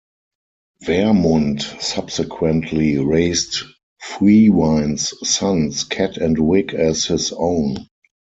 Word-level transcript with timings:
Wermund 0.87 1.79
subsequently 1.79 2.97
raised 2.97 3.61
Freawine's 4.01 5.13
sons 5.29 5.83
Ket 5.83 6.17
and 6.17 6.39
Wig 6.39 6.73
as 6.73 7.05
his 7.05 7.31
own. 7.31 7.77